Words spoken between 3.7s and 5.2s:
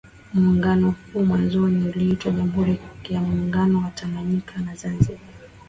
wa Tanganyika na Zanzibar